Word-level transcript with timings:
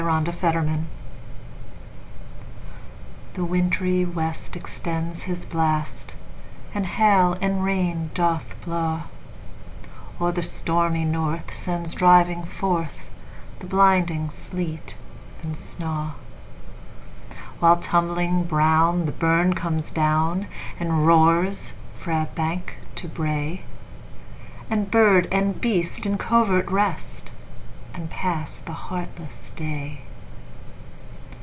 Winter: 0.01 0.31
A 0.31 0.51
Dirge 0.51 0.79
THE 3.35 3.45
WINTRY 3.45 4.03
west 4.05 4.55
extends 4.55 5.23
his 5.23 5.45
blast, 5.45 6.15
And 6.73 6.87
hail 6.87 7.37
and 7.39 7.63
rain 7.63 8.09
does 8.15 8.43
blaw; 8.65 9.03
Or 10.19 10.31
the 10.31 10.41
stormy 10.41 11.05
north 11.05 11.53
sends 11.55 11.93
driving 11.93 12.41
forthThe 12.45 13.69
blinding 13.69 14.31
sleet 14.31 14.97
and 15.43 15.55
snaw:While, 15.55 16.15
tumbling 17.77 18.45
brown, 18.45 19.05
the 19.05 19.11
burn 19.11 19.53
comes 19.53 19.91
down, 19.91 20.47
And 20.79 21.05
roars 21.05 21.73
frae 21.95 22.25
bank 22.33 22.79
to 22.95 23.07
brae; 23.07 23.65
And 24.67 24.89
bird 24.89 25.27
and 25.31 25.61
beast 25.61 26.07
in 26.07 26.17
covert 26.17 26.71
rest, 26.71 27.27
And 27.93 28.09
pass 28.09 28.59
the 28.59 28.71
heartless 28.71 29.49
day. 29.57 29.99